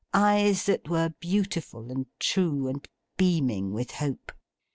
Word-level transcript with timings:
Eyes 0.15 0.63
that 0.63 0.89
were 0.89 1.13
beautiful 1.19 1.91
and 1.91 2.07
true, 2.19 2.67
and 2.67 2.87
beaming 3.17 3.71
with 3.71 3.91
Hope. 3.91 4.31